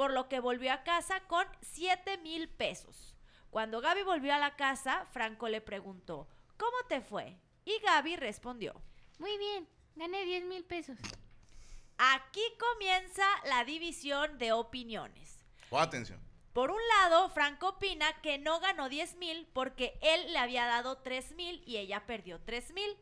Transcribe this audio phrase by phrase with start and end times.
[0.00, 3.14] por lo que volvió a casa con 7 mil pesos.
[3.50, 6.26] Cuando Gaby volvió a la casa, Franco le preguntó,
[6.56, 7.36] ¿cómo te fue?
[7.66, 8.80] Y Gaby respondió,
[9.18, 10.96] Muy bien, gané 10 mil pesos.
[11.98, 15.38] Aquí comienza la división de opiniones.
[15.68, 16.18] Oh, atención.
[16.54, 20.96] Por un lado, Franco opina que no ganó 10 mil porque él le había dado
[20.96, 22.96] 3 mil y ella perdió 3 mil.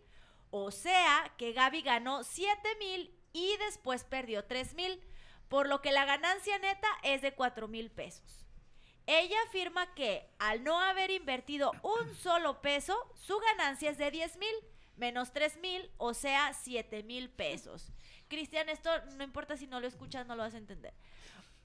[0.50, 5.00] O sea que Gaby ganó 7 mil y después perdió 3 mil,
[5.48, 8.44] por lo que la ganancia neta es de 4 mil pesos.
[9.06, 14.36] Ella afirma que al no haber invertido un solo peso, su ganancia es de 10
[14.36, 14.55] mil
[14.96, 17.92] menos 3 mil, o sea 7 mil pesos.
[18.28, 20.92] Cristian, esto no importa si no lo escuchas, no lo vas a entender.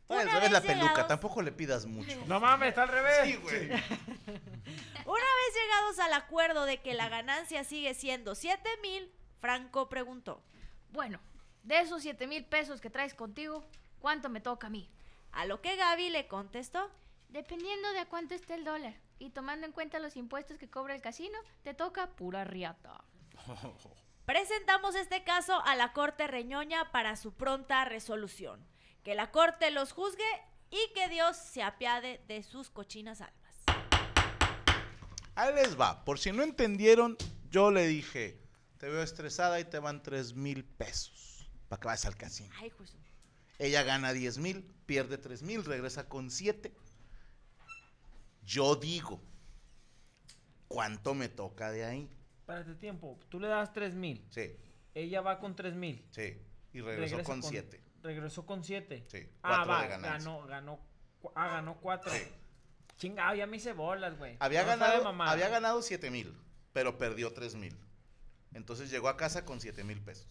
[0.07, 2.15] Al Una revés la vez peluca, llegados- tampoco le pidas mucho.
[2.27, 3.19] No mames, está al revés.
[3.25, 3.69] Sí, güey.
[5.05, 10.41] Una vez llegados al acuerdo de que la ganancia sigue siendo 7 mil, Franco preguntó.
[10.91, 11.19] Bueno,
[11.63, 13.63] de esos 7 mil pesos que traes contigo,
[13.99, 14.89] ¿cuánto me toca a mí?
[15.31, 16.91] A lo que Gaby le contestó.
[17.29, 21.01] Dependiendo de cuánto esté el dólar y tomando en cuenta los impuestos que cobra el
[21.01, 23.03] casino, te toca pura riata.
[24.25, 28.63] Presentamos este caso a la Corte Reñoña para su pronta resolución.
[29.03, 30.23] Que la Corte los juzgue
[30.69, 33.63] y que Dios se apiade de sus cochinas almas.
[35.33, 36.05] Ahí les va.
[36.05, 37.17] Por si no entendieron,
[37.49, 38.39] yo le dije,
[38.77, 41.32] te veo estresada y te van 3 mil pesos
[41.73, 42.53] para que vayas al casino.
[42.59, 42.97] Ay, justo.
[43.57, 46.71] Ella gana 10 mil, pierde 3 mil, regresa con 7.
[48.45, 49.19] Yo digo,
[50.67, 52.09] ¿cuánto me toca de ahí?
[52.39, 53.19] Espérate tiempo.
[53.29, 54.23] Tú le das 3 mil.
[54.29, 54.55] Sí,
[54.93, 56.05] Ella va con 3 mil.
[56.11, 56.37] sí.
[56.73, 57.79] Y regresó con 7.
[58.01, 59.05] Regresó con 7.
[59.07, 59.83] Sí, Ah, va.
[59.83, 59.87] de.
[59.99, 60.79] Ganó, ganó.
[61.35, 62.11] Ah, ganó 4.
[62.11, 62.19] Sí.
[62.97, 64.37] Chinga, ya me hice bolas, güey.
[64.39, 65.31] Había, No ganado, mamada.
[65.31, 66.35] había ganado 7 mil,
[66.73, 67.75] pero perdió 3 mil.
[68.53, 70.27] Entonces llegó a casa con 7 mil pesos.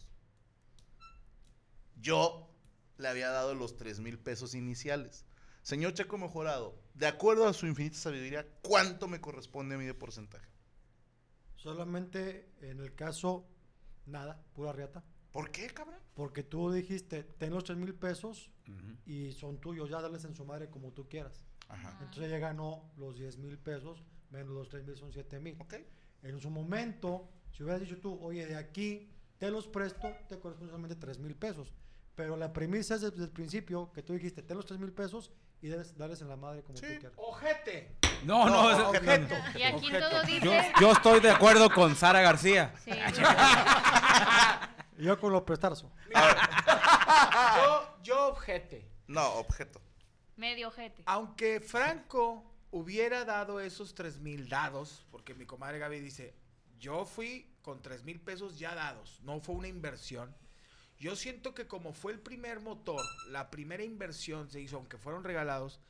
[2.02, 2.50] Yo
[2.98, 5.24] le había dado los 3 mil pesos iniciales.
[5.62, 9.94] Señor Checo Mejorado, de acuerdo a su infinita sabiduría, ¿cuánto me corresponde a mí de
[9.94, 10.48] porcentaje?
[11.54, 13.46] Solamente en el caso,
[14.04, 15.04] nada, pura riata.
[15.30, 16.00] ¿Por qué, cabrón?
[16.14, 18.50] Porque tú dijiste, ten los 3 mil pesos
[19.06, 21.44] y son tuyos, ya darles en su madre como tú quieras.
[21.68, 21.96] Ajá.
[22.00, 25.56] Entonces ella ganó los 10 mil pesos, menos los 3 mil son 7 mil.
[26.22, 29.08] En su momento, si hubieras dicho tú, oye, de aquí
[29.38, 31.72] te los presto, te corresponde solamente 3 mil pesos.
[32.14, 35.32] Pero la premisa es desde el principio que tú dijiste, ten los 3 mil pesos
[35.62, 36.82] y debes darles en la madre como Sí.
[36.86, 37.12] tú quieras.
[37.16, 37.96] ¡Ojete!
[38.24, 39.34] No, No, no, es- objeto.
[39.58, 40.10] Y aquí Objeto.
[40.10, 40.72] todo Yo, dice...
[40.80, 42.74] yo estoy de acuerdo con Sara García.
[42.84, 42.90] Sí.
[44.98, 45.90] Yo con los prestarzos.
[47.56, 48.88] Yo, yo objete.
[49.08, 49.80] No, objeto.
[50.36, 51.02] Medio ojete.
[51.06, 56.34] Aunque Franco hubiera dado esos tres mil dados, porque mi comadre Gaby dice,
[56.78, 60.34] yo fui con tres mil pesos ya dados, no fue una inversión.
[61.02, 65.24] Yo siento que como fue el primer motor, la primera inversión se hizo, aunque fueron
[65.24, 65.80] regalados,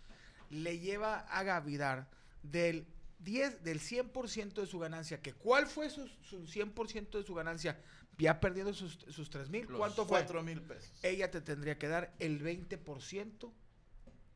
[0.48, 2.08] le lleva a Gaby dar
[2.42, 2.86] del
[3.18, 7.78] 10, del 100% de su ganancia, que ¿cuál fue su, su 100% de su ganancia?
[8.16, 10.20] Ya perdiendo sus, sus 3 mil, ¿cuánto fue?
[10.20, 10.90] 4 mil pesos.
[11.02, 13.52] ella te tendría que dar el 20%.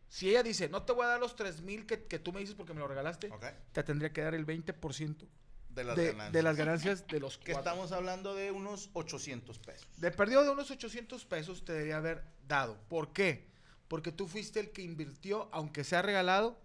[0.09, 2.41] Si ella dice, no te voy a dar los 3 mil que, que tú me
[2.41, 3.31] dices porque me lo regalaste,
[3.73, 5.27] te tendría que dar el 20%
[5.77, 6.33] De las de, ganancias.
[6.33, 7.71] de las ganancias de los Que cuatro.
[7.71, 9.87] estamos hablando de unos 800 pesos.
[9.99, 12.77] De perdido de unos 800 pesos te debería haber dado.
[12.89, 13.47] ¿Por qué?
[13.89, 16.59] Porque tú fuiste el que invirtió, aunque sea regalado,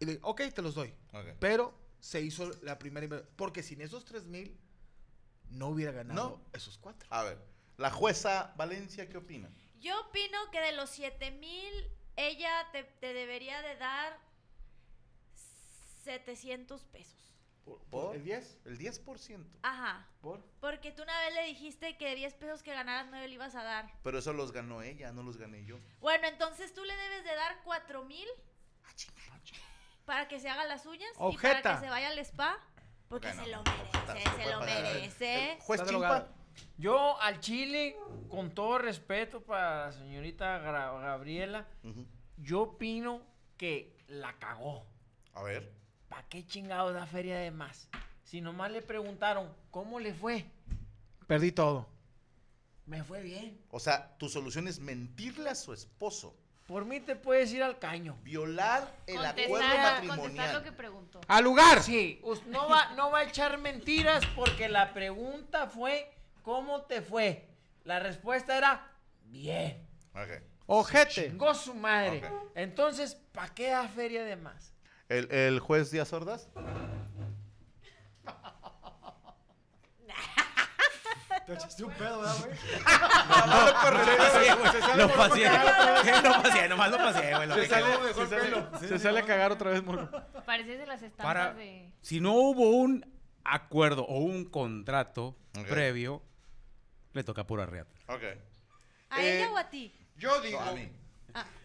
[0.00, 0.94] y le, ok, te los doy.
[1.40, 3.28] Pero se hizo la primera inversión.
[3.36, 4.56] Porque sin esos 3 mil,
[5.50, 6.42] no hubiera ganado No.
[6.52, 7.08] esos cuatro.
[7.10, 7.38] A ver,
[7.76, 9.50] la jueza Valencia, ¿qué opina?
[9.80, 11.72] Yo opino que de los 7 mil,
[12.16, 14.18] ella te, te debería de dar
[16.04, 17.14] 700 pesos.
[17.66, 18.14] ¿Por, ¿Por?
[18.16, 18.58] el 10?
[18.64, 19.44] El 10%.
[19.62, 20.06] Ajá.
[20.22, 20.40] ¿Por?
[20.60, 23.54] Porque tú una vez le dijiste que de 10 pesos que ganaras no le ibas
[23.56, 23.92] a dar.
[24.02, 25.78] Pero eso los ganó ella, no los gané yo.
[26.00, 28.26] Bueno, entonces tú le debes de dar 4 mil
[30.04, 32.58] para que se haga las uñas y para que se vaya al spa.
[33.08, 34.82] Porque se lo merece, se se lo pagar.
[34.82, 35.52] merece.
[35.52, 36.28] El juez Chimpa.
[36.78, 37.96] Yo al Chile,
[38.28, 41.66] con todo respeto para la señorita Gra- Gabriela,
[42.36, 43.22] yo opino
[43.56, 44.86] que la cagó.
[45.34, 45.72] A ver.
[46.16, 47.90] ¿Para qué chingados da feria de más?
[48.24, 50.46] Si nomás le preguntaron, ¿cómo le fue?
[51.26, 51.86] Perdí todo.
[52.86, 53.60] Me fue bien.
[53.70, 56.34] O sea, tu solución es mentirle a su esposo
[56.66, 58.16] Por mí te puedes ir al caño.
[58.22, 60.54] Violar el acuerdo Contestar, matrimonial.
[60.54, 61.20] lo que preguntó.
[61.28, 61.82] ¡Al lugar!
[61.82, 66.10] Sí, no va, no va a echar mentiras porque la pregunta fue
[66.40, 67.46] ¿cómo te fue?
[67.84, 68.90] La respuesta era
[69.26, 69.86] bien.
[70.64, 71.28] ¡Ojete!
[71.28, 72.22] Chingó su madre.
[72.54, 74.72] Entonces, ¿para qué da feria de más?
[75.08, 76.48] ¿El, el juez Díaz Ordaz?
[81.46, 82.56] Te echaste un pedo, ¿verdad, güey?
[84.96, 85.44] Lo pasé.
[86.22, 87.46] Lo pasé, nomás lo pasé, güey.
[87.48, 90.10] lo Se sale, se sale- se sale a cagar otra vez, morro.
[90.44, 91.88] Pareces de las estampas Para, de...
[92.00, 93.06] si no hubo un
[93.44, 95.36] acuerdo o un contrato
[95.68, 96.20] previo,
[97.12, 97.92] le toca pura reata.
[98.08, 98.22] Ok.
[99.10, 99.94] ¿A Eh, ella o a ti?
[100.16, 100.60] Yo digo.
[100.60, 100.90] No, a mí.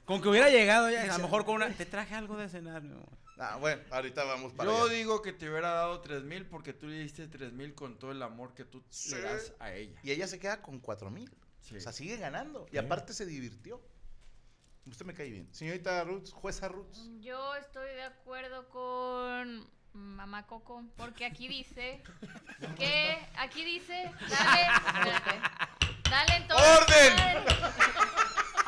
[0.06, 1.70] Con que hubiera llegado ya, a lo mejor con una.
[1.70, 3.08] Te traje algo de cenar, mi amor.
[3.44, 4.94] Ah, bueno, ahorita vamos para Yo allá.
[4.94, 8.12] digo que te hubiera dado tres mil porque tú le diste tres mil con todo
[8.12, 9.16] el amor que tú Sí.
[9.16, 10.00] le das a ella.
[10.04, 11.28] Y ella se queda con cuatro mil.
[11.62, 11.76] Sí.
[11.76, 12.68] O sea, sigue ganando.
[12.72, 13.82] Y aparte se divirtió.
[14.86, 15.52] Usted me cae bien.
[15.54, 17.10] Señorita Roots, jueza Roots.
[17.20, 22.02] Yo estoy de acuerdo con Mamá Coco, porque aquí dice
[22.78, 24.62] que, aquí dice, dale,
[25.16, 25.40] espérate,
[26.10, 27.14] dale en toda su ¡Orden!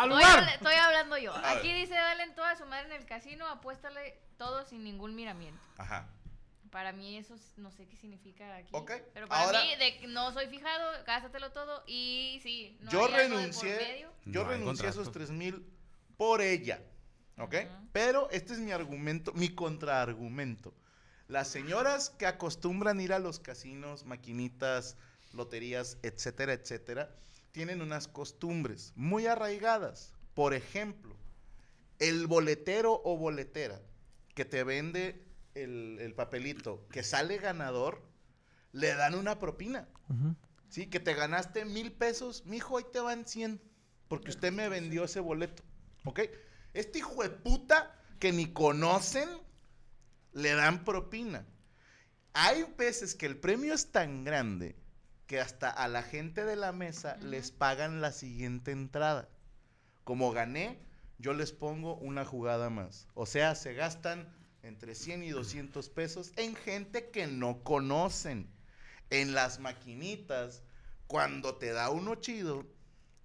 [0.03, 0.39] ¡Al Estoy, lugar!
[0.39, 1.33] habla- estoy hablando yo.
[1.33, 1.77] A Aquí ver.
[1.81, 5.61] dice, dale en toda su madre en el casino, apuéstale todo sin ningún miramiento.
[5.77, 6.09] Ajá.
[6.71, 8.69] Para mí eso no sé qué significa aquí.
[8.71, 12.91] Ok, Pero para ahora- mí, de que no soy fijado, gástatelo todo y sí, no
[12.91, 13.75] yo hay algo de por renuncié.
[13.77, 14.13] medio.
[14.25, 15.27] Yo No hay renuncié a esos contrato.
[15.27, 15.65] tres mil
[16.17, 16.81] por ella.
[17.37, 17.55] ¿Ok?
[17.91, 20.73] Pero este es mi argumento, mi contraargumento.
[21.27, 24.97] Las señoras que acostumbran ir a los casinos, maquinitas,
[25.31, 27.15] loterías, etcétera, etcétera,
[27.53, 30.11] tienen unas costumbres muy arraigadas.
[30.33, 31.15] Por ejemplo,
[31.99, 33.79] el boletero o boletera
[34.35, 35.23] que te vende
[35.53, 38.01] el, el papelito que sale ganador,
[38.73, 39.87] le dan una propina.
[40.67, 43.61] Sí, que te ganaste mil pesos, mijo, ahí te van 100.
[44.07, 45.63] Porque usted me vendió ese boleto.
[46.05, 46.21] ¿Ok?
[46.73, 49.29] Este hijo de puta que ni conocen,
[50.33, 51.45] le dan propina.
[52.33, 54.75] Hay veces que el premio es tan grande
[55.27, 59.29] que hasta a la gente de la mesa les pagan la siguiente entrada.
[60.03, 60.79] Como gané,
[61.17, 63.07] yo les pongo una jugada más.
[63.13, 64.27] O sea, se gastan
[64.61, 68.49] entre 100 y 200 pesos en gente que no conocen.
[69.09, 70.63] En las maquinitas,
[71.07, 72.65] cuando te da uno chido,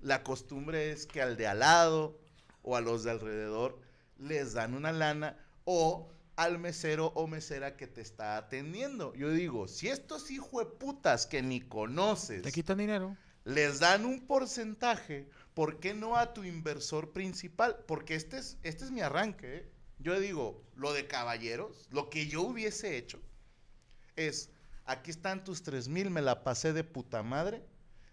[0.00, 2.20] la costumbre es que al de al lado
[2.62, 3.80] o a los de alrededor
[4.18, 9.12] les dan una lana o al mesero o mesera que te está atendiendo.
[9.14, 13.16] Yo digo, si estos hijueputas que ni conoces Te quitan dinero.
[13.44, 17.76] les dan un porcentaje, ¿por qué no a tu inversor principal?
[17.88, 19.56] Porque este es, este es mi arranque.
[19.56, 19.68] ¿eh?
[19.98, 23.20] Yo digo, lo de caballeros, lo que yo hubiese hecho
[24.14, 24.50] es,
[24.84, 27.64] aquí están tus tres mil, me la pasé de puta madre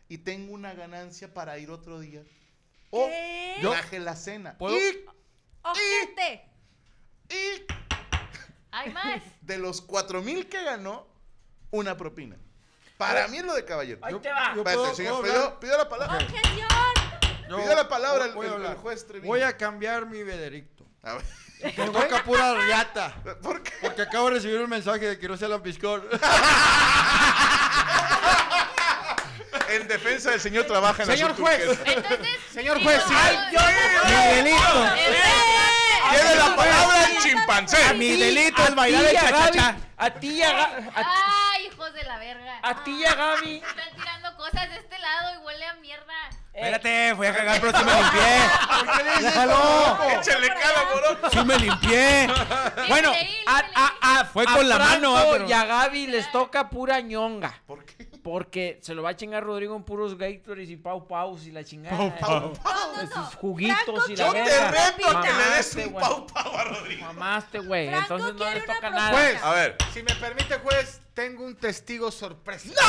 [0.10, 2.24] y tengo una ganancia para ir otro día.
[2.90, 3.58] O ¿Qué?
[3.62, 4.58] traje la cena.
[4.58, 4.76] ¿Puedo?
[4.76, 5.06] Y,
[5.64, 6.42] ¡Ojete!
[7.30, 7.85] y
[8.78, 9.22] Hay más.
[9.42, 11.08] de los cuatro mil que ganó,
[11.72, 12.36] una propina.
[12.98, 14.00] Para mí es lo de caballero.
[14.04, 14.52] Ahí Yo- te va.
[14.54, 15.60] yo Espérate, puedo- señor, puedo pidió, hablar?
[15.60, 16.18] pidió la palabra.
[16.18, 16.68] ¡Objeción!
[17.50, 18.78] Yo Pidió la palabra el, voy a el- el hablar.
[18.78, 19.28] juez Treviño.
[19.28, 20.84] Voy a cambiar mi veredicto.
[21.04, 21.24] A ver,
[21.62, 23.14] Te toca pura riata.
[23.42, 23.72] ¿Por qué?
[23.82, 26.04] Porque acabo de recibir un mensaje de que no se la piscón.
[29.70, 31.62] En defensa del señor trabaja en Señor Azul juez.
[31.86, 32.20] Entonces,
[32.54, 33.14] Señor juez, sí.
[33.16, 33.38] ay,
[34.42, 34.58] Miguelito.
[36.12, 37.94] Tiene la palabra el chimpancé.
[37.96, 39.78] Mi delito A bailar ti el y a Gaby, cha-cha-cha.
[39.98, 42.60] A ti y a, Ga- a, Ay, hijos de la verga.
[42.62, 43.56] a ti y a Gaby.
[43.58, 46.14] Están tirando cosas de este lado y huele a mierda.
[46.56, 48.40] Espérate, voy a cagar, pero sí me limpié.
[48.86, 49.98] ¿Por qué Déjalo.
[50.10, 51.32] Échale cara, morón.
[51.32, 52.28] Sí me limpié.
[52.88, 56.08] Bueno, Límpiale, a, a, a, Fue a con la mano, ah, pero- Y a Gaby
[56.08, 57.62] les toca pura ñonga.
[57.68, 58.06] ¿Por qué?
[58.24, 61.64] Porque se lo va a chingar Rodrigo en puros Gatorades y Pau Paus y la
[61.64, 61.98] chingada.
[62.20, 63.26] Pau, No, no, no.
[63.38, 64.72] juguitos Franco y la Yo quiere te verga.
[64.72, 66.06] reto a que le des Mamaste, un güey.
[66.06, 67.06] pau pau a Rodrigo.
[67.08, 67.90] Mamaste, güey.
[67.90, 69.12] Franco Entonces no quiere les una toca propuesta.
[69.12, 69.30] nada.
[69.30, 69.44] Juez.
[69.44, 69.78] A ver.
[69.94, 72.70] Si me permite, juez, tengo un testigo sorpresa.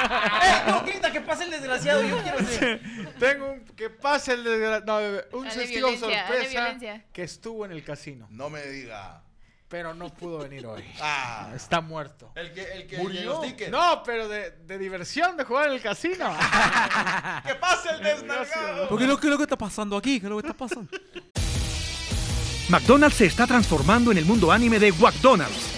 [0.00, 2.02] Eh, no grita que pase el desgraciado.
[2.02, 2.80] Yo quiero ser.
[3.18, 4.98] Tengo un que pase el desgra- no,
[5.38, 6.78] un Dale testigo sorpresa
[7.12, 9.22] que estuvo en el casino, No me diga.
[9.68, 10.84] pero no pudo venir hoy.
[11.00, 11.50] Ah.
[11.54, 12.30] Está muerto.
[12.36, 13.42] El que, el que, Murió.
[13.42, 13.70] el.
[13.70, 16.32] No, pero de, de diversión de jugar en el casino.
[17.46, 18.88] ¡Que pase el desnalgado!
[18.88, 20.20] ¿Por qué lo, qué es lo que está pasando aquí?
[20.20, 20.90] ¿Qué es lo que está pasando?
[22.68, 25.77] McDonald's se está transformando en el mundo anime de McDonald's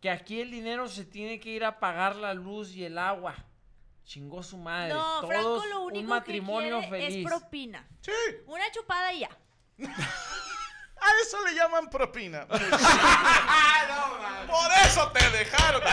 [0.00, 3.34] que aquí el dinero se tiene que ir a pagar la luz y el agua.
[4.04, 4.92] Chingó su madre.
[4.94, 7.26] No, Todos Franco lo único un matrimonio que quiere feliz.
[7.26, 7.86] es propina.
[8.00, 8.10] Sí,
[8.46, 9.28] Una chupada y ya.
[9.78, 12.46] a eso le llaman propina.
[14.46, 15.82] Por eso te dejaron.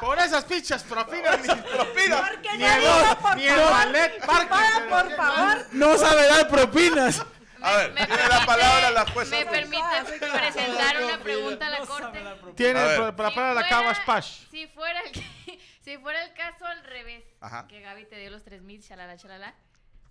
[0.00, 1.40] Por esas fichas propinas.
[1.40, 2.16] ni- propina.
[2.28, 2.82] Porque Ni el,
[3.22, 4.26] por ni el ballet.
[4.26, 4.48] Para,
[4.88, 5.66] por favor.
[5.72, 7.22] No sabe dar propinas.
[7.64, 9.36] A ver, Me tiene la palabra la jueza.
[9.36, 9.82] Me permite
[10.18, 12.22] presentar una pregunta a la corte.
[12.56, 14.46] Tiene para, para, la fuera- Cabash Pash.
[14.50, 15.12] Si fuera, el,
[15.80, 17.66] si fuera el caso al revés, Ajá.
[17.66, 19.54] que Gaby te dio los 3 mil, chalala, chalala,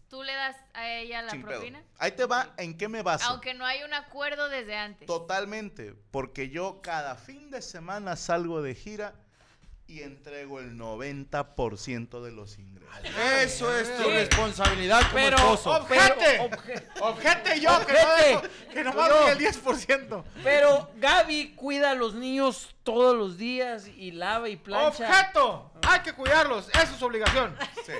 [0.10, 1.51] ¿tú le das a ella la Sin pedo.
[1.60, 1.83] propina?
[2.00, 3.29] Ahí te va en qué me baso.
[3.29, 5.05] Aunque no hay un acuerdo desde antes.
[5.05, 9.13] Totalmente, porque yo cada fin de semana salgo de gira
[9.88, 12.84] y entrego el 90% de los ingresos.
[13.42, 15.72] Eso es tu responsabilidad como Pero, esposo.
[15.72, 16.40] ¡Objete!
[16.42, 18.42] obje- Objete yo, que no, dejo-
[18.74, 19.20] que nomás Yo.
[19.20, 20.24] doy el 10%.
[20.44, 25.08] pero Gaby cuida a los niños todos los días y lava y plancha.
[25.10, 25.72] ¡Objeto!
[25.88, 27.56] Hay que cuidarlos, eso es su obligación.
[27.86, 27.94] Sí.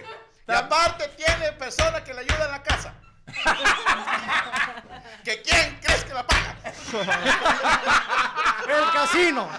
[0.48, 2.94] Y aparte tiene persona que le ayuda en la casa.
[5.24, 6.56] ¿Que quién crees que la paga?
[8.78, 9.50] El casino.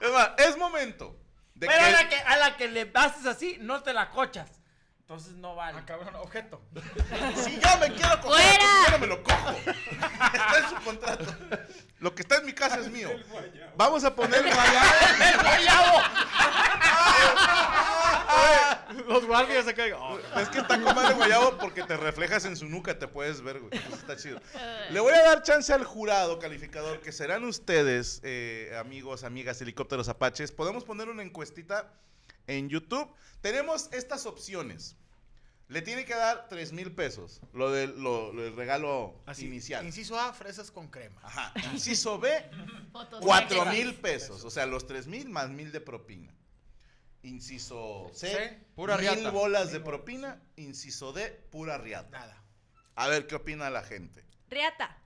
[0.00, 1.16] Es más, es momento
[1.54, 2.16] de Pero a la, que...
[2.16, 4.62] a la que le haces así, no te la cochas.
[5.00, 5.78] Entonces no vale.
[5.78, 6.62] Ah, cabrón, objeto.
[7.36, 8.64] Si yo me quiero coger, ¡Fuera!
[8.86, 9.50] yo no me lo cojo.
[9.50, 11.36] Está en su contrato.
[11.98, 13.10] Lo que está en mi casa es mío.
[13.76, 16.02] Vamos a poner ¡El guayabo!
[19.08, 19.98] Los guardias se caigan.
[20.02, 23.40] Oh, Es que está con madre guayabo porque te reflejas en su nuca, te puedes
[23.42, 23.72] ver, güey.
[23.74, 24.40] Eso está chido.
[24.90, 30.08] Le voy a dar chance al jurado calificador, que serán ustedes, eh, amigos, amigas, helicópteros
[30.08, 30.52] apaches.
[30.52, 31.92] Podemos poner una encuestita
[32.46, 33.08] en YouTube.
[33.40, 34.96] Tenemos estas opciones.
[35.68, 39.46] Le tiene que dar 3 mil pesos, lo del, lo- lo del regalo así.
[39.46, 39.86] inicial.
[39.86, 41.18] Inciso A, fresas con crema.
[41.24, 41.54] Ajá.
[41.72, 42.30] Inciso B,
[42.92, 43.76] Fotos 4 sexy.
[43.78, 44.44] mil pesos.
[44.44, 46.30] O sea, los 3 mil más mil de propina.
[47.22, 49.30] Inciso C, C, pura mil riata.
[49.30, 50.40] bolas de propina.
[50.56, 52.18] Inciso D, pura riata.
[52.18, 52.42] Nada.
[52.96, 54.24] A ver qué opina la gente.
[54.48, 54.96] Riata.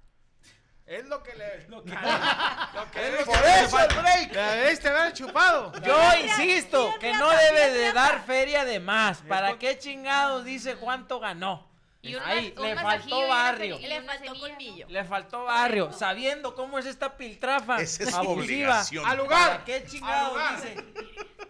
[0.87, 1.67] Es lo que le.
[1.69, 1.91] Lo que,
[2.75, 4.33] lo que Es debiste por haber- eso el break.
[4.33, 5.73] Le debiste haber chupado.
[5.83, 8.01] Yo Riata, insisto que riata, no debe de riata.
[8.01, 9.19] dar feria de más.
[9.23, 11.69] ¿Para qué chingados dice cuánto ganó?
[12.03, 13.79] Y un Ahí, un le faltó barrio.
[13.81, 14.87] Le faltó colmillo.
[14.89, 18.33] Le faltó barrio, sabiendo cómo es esta piltrafa Esa es abusiva.
[18.45, 19.05] obligación.
[19.05, 19.51] Al lugar.
[19.51, 20.77] ¿Para qué chingados dice?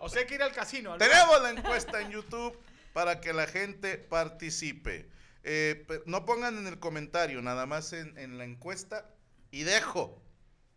[0.07, 0.97] O sea, hay que ir al casino.
[0.97, 2.59] Tenemos la encuesta en YouTube
[2.93, 5.09] para que la gente participe.
[5.43, 9.11] Eh, no pongan en el comentario, nada más en, en la encuesta.
[9.51, 10.23] Y dejo.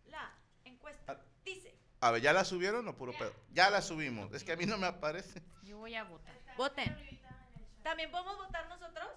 [0.07, 0.31] La
[0.63, 1.75] encuesta dice.
[2.01, 3.33] A ver, ¿ya la subieron o puro pedo?
[3.51, 4.31] Ya la subimos.
[4.33, 5.41] Es que a mí no me aparece.
[5.63, 6.35] Yo voy a votar.
[6.57, 7.19] Voten.
[7.83, 9.07] ¿También podemos votar nosotros?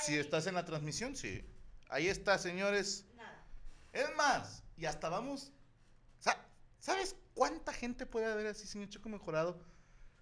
[0.00, 1.44] Si estás en la transmisión, sí.
[1.88, 3.06] Ahí está, señores.
[3.14, 3.44] Nada.
[3.92, 5.52] Es más, y hasta vamos.
[6.18, 6.44] sa-
[6.82, 9.56] ¿Sabes cuánta gente puede haber así, señor Choco Mejorado?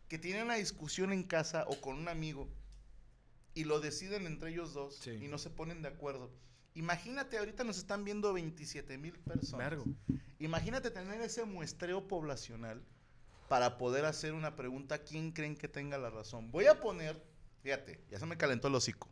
[0.08, 2.50] Que tiene una discusión en casa o con un amigo
[3.54, 5.12] y lo deciden entre ellos dos Sí.
[5.22, 6.30] y no se ponen de acuerdo.
[6.74, 9.72] Imagínate, ahorita nos están viendo 27 mil personas.
[10.38, 12.84] Imagínate tener ese muestreo poblacional
[13.48, 16.50] para poder hacer una pregunta: ¿quién creen que tenga la razón?
[16.52, 17.24] Voy a poner,
[17.62, 19.08] fíjate, ya se me calentó el hocico.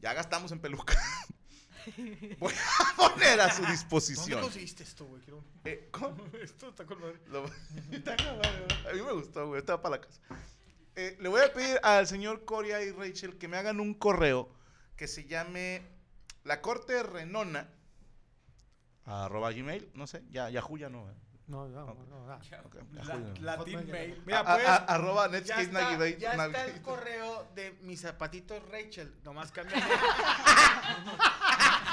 [0.00, 0.94] Ya gastamos en peluca.
[2.38, 4.40] Voy a poner a su ¿Dónde disposición.
[4.40, 5.22] conseguiste esto, güey?
[5.22, 6.24] Quiero- Eh, ¿cómo?
[6.42, 7.18] Esto está con madre.
[7.28, 7.44] Lo-
[8.90, 9.60] a mí me gustó, güey.
[9.60, 10.20] Estaba para la casa.
[10.94, 14.48] Eh, le voy a pedir al señor Coria y Rachel que me hagan un correo
[14.96, 15.82] que se llame
[16.44, 17.68] La Corte Renona.
[19.04, 21.10] Arroba Gmail, no sé, ya, Yahoo ya no.
[21.10, 21.14] ¿eh?
[21.48, 23.34] No, no, no, no, no.
[23.40, 24.12] Latin Mail.
[24.12, 24.66] A- Mira, pues.
[24.68, 29.12] a- arroba Ya Netscape está, ya está el correo de mis zapatitos Rachel.
[29.24, 29.82] Nomás cámbiale.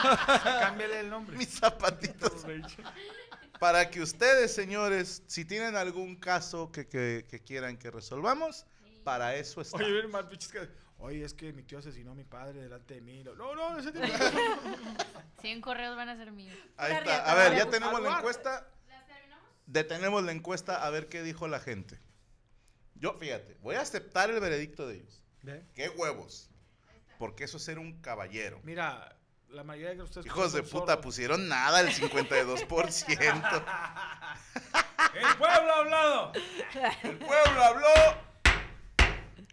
[0.60, 1.38] cámbiale el nombre.
[1.38, 2.46] Mis zapatitos.
[3.60, 8.65] Para que ustedes, señores, si tienen algún caso que, que- que quieran que resolvamos,
[9.03, 9.77] para eso está.
[9.77, 10.70] Oye, ven más pinches que.
[10.98, 13.24] Oye, es que mi tío asesinó a mi padre delante de mí.
[13.24, 14.01] No, no, ese tío.
[15.41, 16.58] 100 correos van a ser míos.
[16.77, 17.32] Ahí está.
[17.32, 18.68] A ver, ya tenemos la encuesta.
[19.65, 22.00] Detenemos la encuesta a ver qué dijo la gente.
[22.96, 25.24] Yo, fíjate, voy a aceptar el veredicto de ellos.
[25.44, 25.63] Ve.
[25.74, 26.50] ¡Qué huevos!
[27.18, 28.60] Porque eso es ser un caballero.
[28.63, 29.15] Mira,
[29.51, 30.25] la mayoría de ustedes.
[30.27, 30.98] Hijos de puta, sordos.
[31.06, 33.65] pusieron nada, el 52%.
[35.13, 36.32] ¡El pueblo ha hablado!
[37.03, 37.88] El pueblo habló.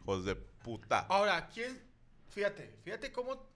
[0.03, 1.01] Hijos de puta.
[1.09, 1.83] Ahora, ¿quién?
[2.31, 3.49] Fíjate, fíjate cómo.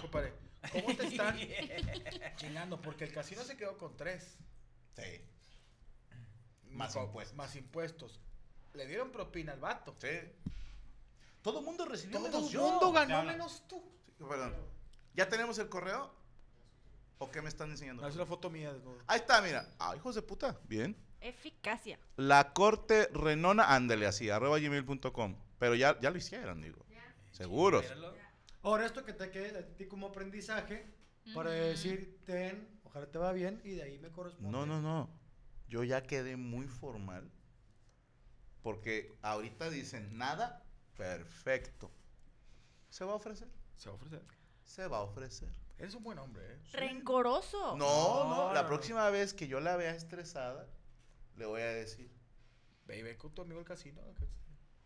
[0.00, 0.34] Compadre,
[0.72, 1.38] ¿cómo te están
[2.36, 2.80] chingando?
[2.80, 4.36] Porque el casino se quedó con tres.
[4.96, 5.24] Sí.
[6.70, 7.36] Más Co- impuestos.
[7.36, 8.20] Más impuestos.
[8.74, 9.94] Le dieron propina al vato.
[10.00, 10.08] Sí.
[11.42, 12.62] Todo el mundo recibió Todo menos el yo.
[12.70, 13.82] mundo ganó menos tú.
[14.16, 14.54] Sí, perdón.
[15.14, 16.12] ¿Ya tenemos el correo?
[17.18, 18.02] ¿O qué me están enseñando?
[18.02, 18.72] No, es una foto mía.
[18.72, 18.98] desnudo.
[19.06, 19.68] Ahí está, mira.
[19.78, 20.58] Ah, hijos de puta.
[20.64, 20.96] Bien.
[21.20, 21.98] Eficacia.
[22.16, 25.36] La corte renona, ándale así, arroba gmail.com.
[25.58, 26.84] Pero ya, ya lo hicieron, digo.
[27.30, 27.86] Seguros.
[28.62, 30.84] Ahora, esto que te quede a ti como aprendizaje
[31.34, 34.50] para decir, ten, ojalá te va bien y de ahí me corresponde.
[34.50, 35.08] No, no, no.
[35.68, 37.30] Yo ya quedé muy formal.
[38.62, 40.64] Porque ahorita dicen nada,
[40.96, 41.90] perfecto.
[42.90, 43.48] ¿Se va a ofrecer?
[43.76, 44.22] Se va a ofrecer.
[44.64, 45.48] Se va a ofrecer.
[45.78, 46.58] Eres un buen hombre, ¿eh?
[46.72, 47.76] Rencoroso.
[47.76, 48.68] No, no, No, la no.
[48.68, 50.66] próxima vez que yo la vea estresada,
[51.36, 52.10] le voy a decir,
[52.86, 54.00] Ve y ve con tu amigo al casino.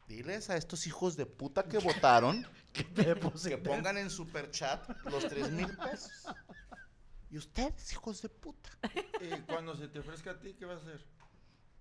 [0.06, 5.50] diles a estos hijos de puta que votaron que pongan en super chat los tres
[5.50, 6.11] mil pesos.
[7.30, 8.71] Y ustedes, hijos de puta.
[9.21, 11.04] Y cuando se te ofrezca a ti, ¿qué vas a hacer?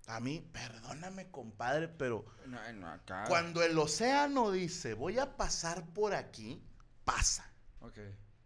[0.08, 3.24] A mí, perdóname, compadre, pero No, no, acá.
[3.28, 6.60] cuando el océano dice, voy a pasar por aquí,
[7.04, 7.50] pasa.
[7.80, 7.98] Ok.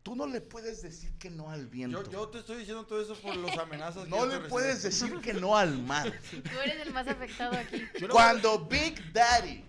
[0.03, 2.03] Tú no le puedes decir que no al viento.
[2.05, 4.83] Yo, yo te estoy diciendo todo eso por las amenazas que no yo le puedes
[4.83, 6.11] decir que no al mar.
[6.31, 7.87] Tú eres el más afectado aquí.
[8.11, 9.63] Cuando Big Daddy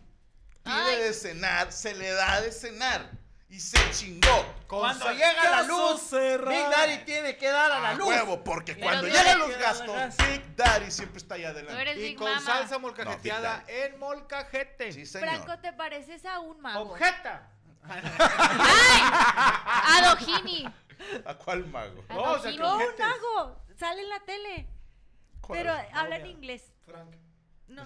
[0.63, 0.99] pide Ay.
[1.03, 3.11] de cenar, se le da de cenar.
[3.49, 4.45] Y se chingó.
[4.65, 8.07] Cuando llega la luz, Big Daddy tiene que dar a la A luz.
[8.07, 11.81] huevo, porque Pero cuando llegan los gastos, Big Daddy siempre está allá Tú adelante.
[11.81, 12.45] eres Y Big con Mama.
[12.45, 14.93] salsa No, molcajeteada Big en molcajete.
[14.93, 15.27] Sí, señor.
[15.27, 16.93] Franco, te pareces a un mago.
[16.93, 17.51] Objeta.
[19.97, 20.65] Adojini.
[21.25, 22.03] ¿A cuál mago?
[22.09, 22.51] No, o sea.
[22.51, 23.61] No, un mago.
[23.77, 24.67] Sale en la tele.
[25.41, 25.59] ¿Cuál?
[25.59, 26.73] Pero habla en inglés.
[26.85, 27.15] Frank.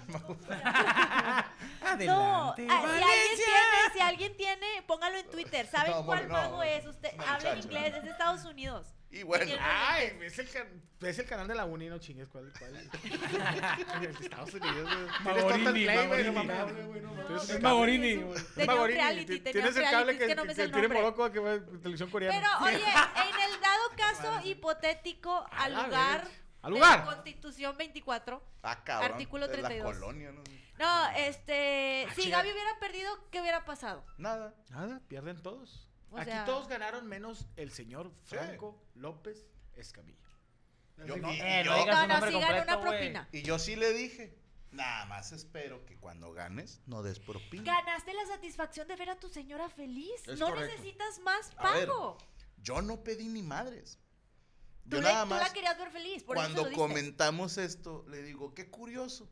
[1.82, 2.06] Adelante.
[2.06, 5.66] No, ah, si alguien tiene, si alguien tiene, póngalo en Twitter.
[5.66, 6.34] ¿Saben No, cuál no.
[6.34, 6.84] mago es?
[6.86, 8.88] Usted habla inglés, es de Estados Unidos.
[9.10, 12.28] Y bueno, Ay, es el, can- es el canal de la Uni, no chingues.
[12.28, 12.52] ¿Cuál?
[12.58, 12.74] cuál?
[14.20, 14.90] Estados Unidos,
[15.22, 15.86] Magorini,
[16.26, 16.96] no Magorini.
[16.96, 17.38] No.
[17.40, 18.14] Tenía un Magorini,
[18.86, 20.88] reality, tenía Tienes un el cable reality, que, es que no me sé tiene.
[20.88, 22.36] Morocco que va televisión coreana.
[22.60, 26.28] Pero, oye, en el dado caso hipotético, al la lugar,
[26.66, 26.98] ¿Al de lugar?
[27.00, 28.42] la Constitución 24.
[28.62, 29.12] ah, cabrón.
[29.12, 29.94] Artículo de la 32.
[29.94, 30.42] colonia, ¿no?
[30.78, 32.38] No, este, si chinga.
[32.38, 34.04] Gaby hubiera perdido, ¿qué hubiera pasado?
[34.18, 34.54] Nada.
[34.70, 35.88] Nada, pierden todos.
[36.10, 40.18] O Aquí sea- todos ganaron menos el señor Franco López Escamilla.
[41.04, 42.80] Yo- No, eh, yo, no digas No, una completo, güey.
[42.80, 43.28] propina.
[43.32, 44.38] y yo sí le dije,
[44.70, 47.64] nada más espero que cuando ganes no des propina.
[47.64, 50.26] Ganaste la satisfacción de ver a tu señora feliz.
[50.26, 50.70] Es no correcto.
[50.72, 52.18] necesitas más A ver, pago.
[52.58, 53.98] Yo no pedí ni madres.
[54.88, 57.58] Tú, Yo le- nada tú más, la querías ver feliz, por cuando eso lo comentamos
[57.58, 59.28] esto, le digo, qué curioso.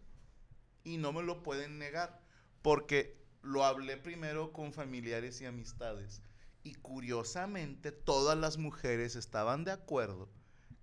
[0.82, 2.20] Y no me lo pueden negar,
[2.62, 6.22] porque lo hablé primero con familiares y amistades.
[6.62, 10.28] Y curiosamente, todas las mujeres estaban de acuerdo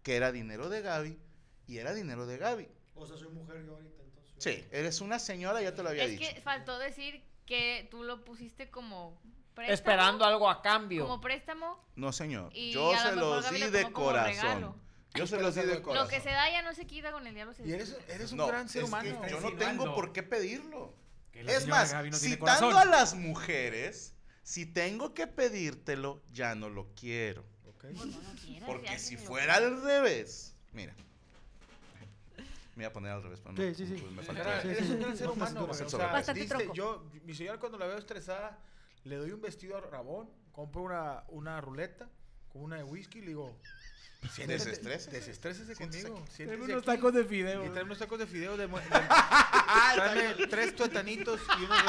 [0.04, 1.20] que era dinero de Gaby
[1.68, 2.68] y era dinero de Gaby.
[2.96, 4.34] O sea, soy mujer yo ahorita, entonces.
[4.38, 6.34] Sí, eres una señora, ya te lo había Es dicho.
[6.34, 9.20] que faltó decir que tú lo pusiste como
[9.68, 9.74] préstamo.
[9.74, 11.04] Esperando algo a cambio.
[11.06, 11.84] Como préstamo.
[11.96, 12.52] No, señor.
[12.56, 14.76] Y Yo se los di de corazón.
[15.14, 16.06] Yo se los di de corazón.
[16.06, 18.38] Lo que se da ya no se quita con el diablo se Y eres, un
[18.38, 19.28] No, gran ser es que humano.
[19.28, 20.94] yo no tengo por qué pedirlo.
[21.34, 22.76] Es más, no citando corazón.
[22.78, 27.44] a las mujeres, si tengo que pedírtelo, ya no lo quiero.
[27.64, 30.94] No quieras, Porque si que fuera al revés, mira.
[32.76, 34.02] Me voy a poner al revés, pero no, Sí, sí, sí.
[34.02, 37.98] pues me sí, eres un gran ser No, humano, yo, mi señora cuando la veo
[37.98, 38.58] estresada,
[39.04, 42.10] le doy un vestido a Rabón, compro una, una ruleta
[42.50, 43.58] con una de whisky y le digo,
[44.30, 45.12] siéntate, Desestrésese.
[45.12, 46.26] Desestrésese Siéntese conmigo.
[46.32, 46.86] siéntese unos aquí".
[46.86, 47.66] tacos de fideo.
[47.66, 48.68] Y trae unos tacos de fideo de...
[49.96, 51.86] tráeme tres tuetanitos y unos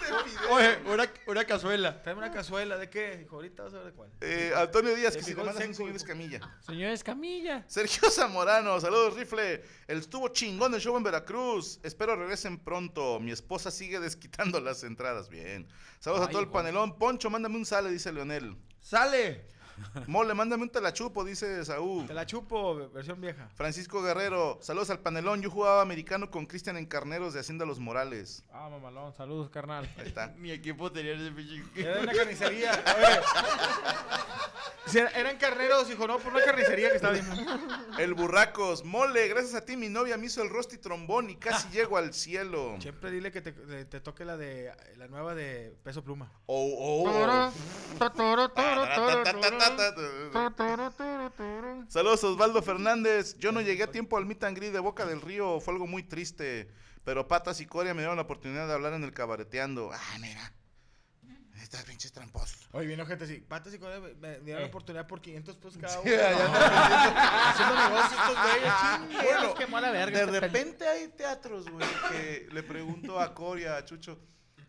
[0.00, 0.46] de...
[0.50, 2.02] Oye, una, una cazuela.
[2.02, 3.16] Tráeme una cazuela, ¿de qué?
[3.16, 4.10] Dijo, ahorita vas a ver de cuál.
[4.20, 5.96] Eh, Antonio Díaz, que si le mandas un señor.
[5.96, 6.40] Escamilla.
[6.60, 7.64] Señor Escamilla.
[7.66, 9.62] Sergio Zamorano, saludos rifle.
[9.86, 11.80] El estuvo chingón el show en Veracruz.
[11.82, 13.20] Espero regresen pronto.
[13.20, 15.28] Mi esposa sigue desquitando las entradas.
[15.28, 15.66] Bien.
[15.98, 16.98] Saludos a todo el panelón.
[16.98, 18.56] Poncho, mándame un sale, dice Leonel.
[18.80, 19.46] ¡Sale!
[20.06, 22.06] Mole, mándame un telachupo, dice Saúl.
[22.06, 23.48] Te la chupo, versión vieja.
[23.54, 25.40] Francisco Guerrero, saludos al panelón.
[25.42, 28.44] Yo jugaba americano con Cristian en Carneros de Hacienda Los Morales.
[28.52, 29.88] Ah, mamalón, saludos, carnal.
[29.98, 30.28] Ahí está.
[30.38, 31.62] Mi equipo tenía ese pinche.
[31.76, 32.72] Era una carnicería.
[32.72, 33.20] Oye.
[34.86, 37.26] Si era- eran carneros, hijo, no, por una carnicería que estaba bien.
[37.98, 41.68] El Burracos, mole, gracias a ti mi novia me hizo el rosti trombón y casi
[41.72, 42.76] llego al cielo.
[42.80, 46.32] Siempre dile que te, te- te toque la de la nueva de peso pluma.
[46.46, 47.52] Oh, oh.
[51.88, 53.36] Saludos Osvaldo Fernández.
[53.38, 55.86] Yo no llegué a tiempo al meet and greet de Boca del Río, fue algo
[55.86, 56.70] muy triste.
[57.04, 59.90] Pero Patas y Coria me dieron la oportunidad de hablar en el cabareteando.
[59.92, 60.52] Ah, mira.
[61.62, 62.68] Estas pinches tramposos.
[62.72, 63.44] Oye, bien, gente, sí.
[63.46, 66.10] Patas y Corea me, dieron la oportunidad por 500 pesos cada uno.
[66.10, 68.72] Sí, ya anda Haciendo negocios estos güeyes.
[68.80, 70.18] chingue, Bueno, los quemó a la verga.
[70.18, 74.18] De este repente hay teatros, güey, que le pregunto a Coria, a Chucho,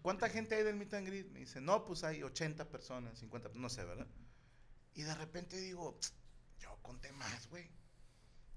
[0.02, 1.32] ¿cuánta gente hay del meet and greet?
[1.32, 4.08] Me dice, no, pues hay 80 personas, 50, no sé, ¿verdad?
[4.94, 5.98] Y de repente digo,
[6.60, 7.70] yo conté más, güey.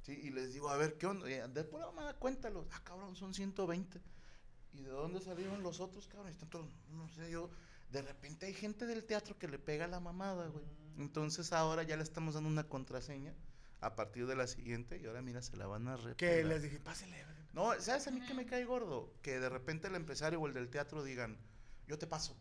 [0.03, 1.31] Sí, y les digo, a ver, ¿qué onda?
[1.31, 2.67] Y después la mamá, cuéntalos.
[2.73, 4.01] Ah, cabrón, son 120.
[4.75, 6.29] ¿Y de dónde salieron los otros, cabrón?
[6.29, 7.51] Están todos, no sé, yo...
[7.91, 10.65] De repente hay gente del teatro que le pega la mamada, güey.
[10.99, 13.33] Entonces ahora ya le estamos dando una contraseña
[13.81, 16.17] a partir de la siguiente y ahora mira, se la van a repetir.
[16.17, 17.25] Que les dije, pásenle.
[17.53, 19.15] No, ¿sabes a mí que me cae gordo?
[19.23, 21.39] Que de repente el empresario o el del teatro digan,
[21.87, 22.37] yo te paso.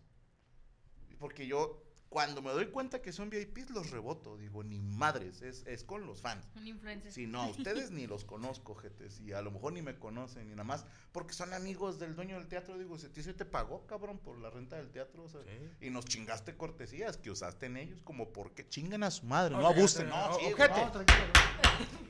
[1.20, 4.38] Porque yo, cuando me doy cuenta que son VIPs, los reboto.
[4.38, 6.46] Digo, ni madres, es, es con los fans.
[6.56, 7.12] Un influencer.
[7.12, 10.46] Si no, a ustedes ni los conozco, jetes, y a lo mejor ni me conocen,
[10.48, 13.46] ni nada más, porque son amigos del dueño del teatro, digo, ¿se te, se te
[13.46, 15.24] pagó, cabrón, por la renta del teatro?
[15.24, 15.42] O sea,
[15.82, 19.66] y nos chingaste cortesías que usaste en ellos, como porque chingan a su madre, no
[19.66, 20.68] abusen, no, o- sí, ojete.
[20.70, 20.86] güey.
[20.86, 21.20] No, tranquilo.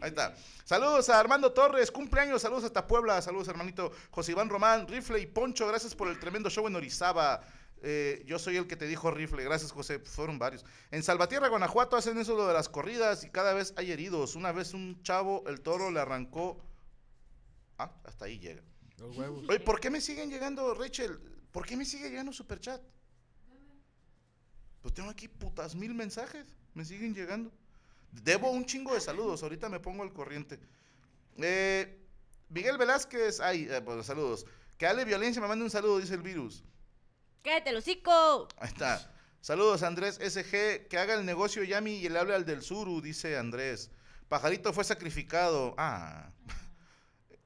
[0.01, 0.35] Ahí está.
[0.65, 5.27] Saludos a Armando Torres, cumpleaños, saludos hasta Puebla, saludos hermanito José Iván Román, Rifle y
[5.27, 7.41] Poncho, gracias por el tremendo show en Orizaba.
[7.85, 10.65] Eh, yo soy el que te dijo Rifle, gracias José, fueron varios.
[10.89, 14.35] En Salvatierra, Guanajuato, hacen eso lo de las corridas y cada vez hay heridos.
[14.35, 16.63] Una vez un chavo, el toro le arrancó...
[17.77, 18.63] Ah, hasta ahí llega.
[18.97, 19.45] Los huevos.
[19.49, 21.19] Oye, ¿por qué me siguen llegando, Rachel?
[21.51, 22.81] ¿Por qué me sigue llegando superchat?
[24.81, 26.45] Pues tengo aquí putas mil mensajes.
[26.73, 27.51] Me siguen llegando.
[28.11, 29.43] Debo un chingo de saludos.
[29.43, 30.57] Ahorita me pongo al corriente.
[31.37, 31.99] Eh,
[32.49, 33.41] Miguel Velázquez.
[33.41, 34.45] Ay, eh, pues, saludos.
[34.77, 36.63] Que Ale Violencia me mande un saludo, dice el virus.
[37.43, 38.47] ¡Cállate el hocico!
[38.57, 39.11] Ahí está.
[39.41, 40.87] Saludos, Andrés SG.
[40.87, 43.91] Que haga el negocio Yami y le hable al del Suru, dice Andrés.
[44.29, 45.75] Pajarito fue sacrificado.
[45.77, 46.29] Ah.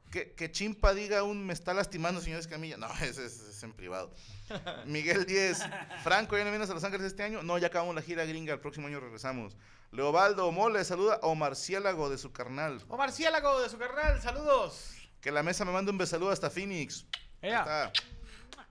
[0.10, 2.78] Que, que Chimpa diga un me está lastimando, señor Escamilla.
[2.78, 4.14] No, ese es, es en privado.
[4.86, 5.60] Miguel 10.
[6.02, 7.44] Franco, ¿ya no vienes a Los Ángeles este año?
[7.44, 8.54] No, ya acabamos la gira gringa.
[8.54, 9.58] El próximo año regresamos.
[9.92, 12.82] Leobaldo Mole saluda a Omar Ciélago de su carnal.
[12.88, 14.96] Omar Ciélago de su carnal, saludos.
[15.20, 17.06] Que la mesa me mande un besaludo hasta Phoenix.
[17.42, 17.92] Ahí está.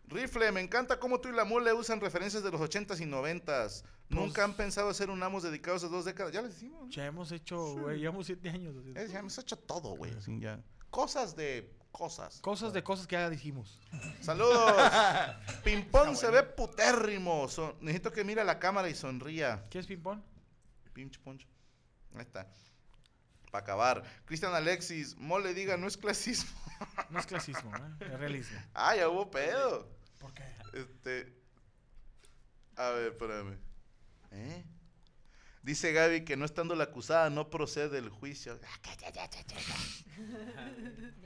[0.09, 3.83] Rifle, me encanta cómo tú y la mole usan referencias de los 80s y 90s.
[4.09, 6.33] Nunca han pensado hacer un amos dedicados a dos décadas.
[6.33, 6.95] Ya les decimos.
[6.95, 8.77] Ya hemos hecho, güey, llevamos siete años.
[8.77, 9.13] así.
[9.13, 10.13] Ya hemos hecho todo, güey.
[10.17, 10.61] así ya.
[10.91, 12.41] Cosas de cosas.
[12.41, 13.81] Cosas de cosas que ya dijimos.
[14.21, 14.73] Saludos.
[15.65, 17.49] Pimpón se ve putérrimo.
[17.49, 19.67] Son- necesito que mire a la cámara y sonría.
[19.71, 20.21] ¿Qué es ping-pong?
[20.93, 21.49] Pinche poncho.
[22.15, 22.47] Ahí está.
[23.51, 24.03] Para acabar.
[24.25, 26.51] Cristian Alexis, mole diga, no es clasismo.
[27.09, 27.81] No es clasismo, ¿eh?
[28.01, 28.59] es realismo.
[28.75, 29.89] ah, ya hubo pedo.
[30.19, 30.45] ¿Por qué?
[30.75, 31.33] Este.
[32.77, 33.57] A ver, espérame.
[34.33, 34.63] ¿Eh?
[35.63, 38.59] Dice Gaby que no estando la acusada no procede el juicio.
[38.59, 38.67] De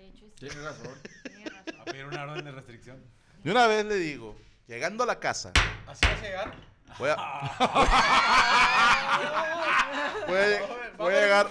[0.08, 0.32] hecho, sí.
[0.38, 1.02] Tienes razón.
[1.24, 1.80] Tiene razón.
[1.80, 3.02] A pedir una orden de restricción.
[3.42, 5.52] De una vez le digo, llegando a la casa,
[5.86, 6.54] ¿Así vas a llegar?
[6.98, 7.16] Voy a.
[10.26, 10.60] voy a,
[10.96, 11.48] voy a llegar.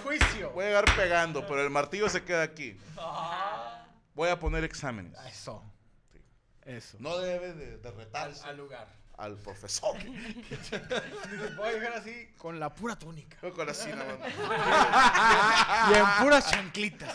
[0.54, 2.76] Voy a llegar pegando, pero el martillo se queda aquí.
[4.14, 5.16] Voy a poner exámenes.
[5.26, 5.62] Eso.
[6.64, 6.96] Eso.
[7.00, 8.86] No debe de, de retarse Al lugar.
[9.16, 9.96] al profesor.
[11.56, 13.36] Voy a llegar así con la pura túnica.
[13.42, 15.90] No con nada más.
[15.90, 17.12] Y en puras chanclitas.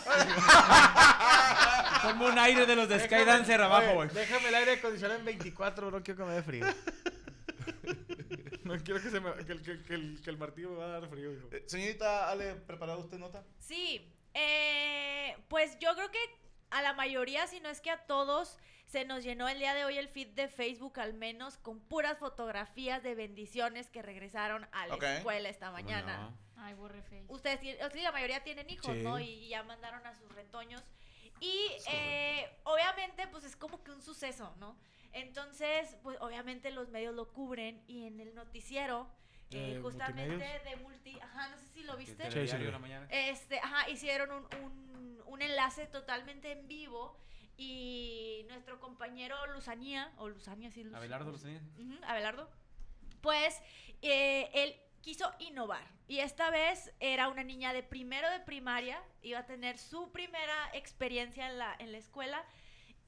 [2.02, 4.08] Ponme un aire de los de Skydancer abajo, güey.
[4.10, 6.66] Déjame el aire acondicionado en 24, no quiero que me dé frío.
[8.64, 10.84] No quiero que, se me, que, el- que- que el, que el martillo me va
[10.86, 11.48] a dar frío, hijo.
[11.52, 13.44] Eh, Señorita Ale, ¿preparado usted nota?
[13.58, 16.18] Sí, eh, pues yo creo que
[16.70, 19.84] a la mayoría, si no es que a todos, se nos llenó el día de
[19.84, 24.86] hoy el feed de Facebook al menos con puras fotografías de bendiciones que regresaron a
[24.86, 25.02] la Ok.
[25.02, 26.36] escuela esta mañana.
[26.56, 27.24] Ay, borre face.
[27.28, 27.60] Ustedes,
[27.92, 29.02] sí, la mayoría tienen hijos, Sí.
[29.02, 29.18] ¿no?
[29.18, 30.82] Y ya mandaron a sus retoños.
[31.40, 34.76] Y eh, obviamente, pues es como que un suceso, ¿no?
[35.16, 39.08] Entonces, pues obviamente los medios lo cubren y en el noticiero,
[39.50, 40.64] eh, Eh, justamente ¿multimedios?
[40.64, 42.30] de multi, ajá, no sé si lo viste.
[42.30, 42.56] sí, sí.
[42.58, 43.06] de la mañana.
[43.10, 47.18] Este, ajá, hicieron un, un, un enlace totalmente en vivo
[47.56, 51.62] y nuestro compañero Luzanía, o Luzania, sí, Luz- Abelardo Luz- Luzanía.
[51.78, 52.50] Ujú, Abelardo,
[53.22, 53.62] pues
[54.02, 59.38] eh, él quiso innovar y esta vez era una niña de primero de primaria, iba
[59.38, 62.44] a tener su primera experiencia en la, en la escuela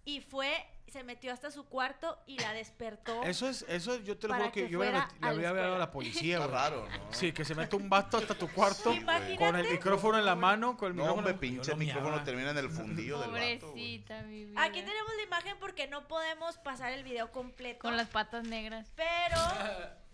[0.04, 3.22] y fue, se metió hasta su cuarto y la despertó.
[3.24, 5.74] Eso es, eso yo te lo juro que, que yo le a la habría hablado
[5.74, 7.12] a la policía, Está raro, ¿no?
[7.12, 9.36] Sí, que se mete un vato hasta tu cuarto Imagínate.
[9.36, 11.40] con el micrófono en la mano, con el No, micrófono.
[11.40, 12.24] pinche lo micrófono miaba.
[12.24, 13.66] termina en el fundillo del vato.
[13.68, 14.62] Pobrecita, mi vida.
[14.62, 17.80] Aquí tenemos la imagen porque no podemos pasar el video completo.
[17.80, 18.88] Con las patas negras.
[18.96, 19.40] Pero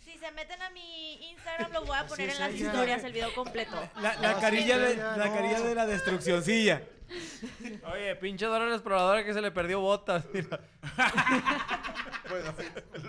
[0.04, 3.34] si se meten a mi Instagram lo voy a poner en las historias el video
[3.34, 3.76] completo.
[4.00, 5.34] La, carilla sí, de ya, la no.
[5.34, 6.82] carilla de la destruccioncilla.
[7.92, 10.24] Oye, pinche Dora la exploradora que se le perdió botas.
[10.33, 10.61] Mira.
[12.29, 12.55] Bueno,